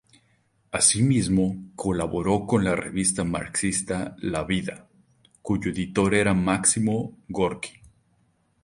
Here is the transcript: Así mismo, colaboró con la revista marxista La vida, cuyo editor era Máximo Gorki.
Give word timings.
Así 0.71 1.03
mismo, 1.03 1.63
colaboró 1.75 2.47
con 2.47 2.63
la 2.63 2.75
revista 2.75 3.23
marxista 3.23 4.15
La 4.19 4.43
vida, 4.45 4.89
cuyo 5.43 5.69
editor 5.69 6.15
era 6.15 6.33
Máximo 6.33 7.19
Gorki. 7.29 7.73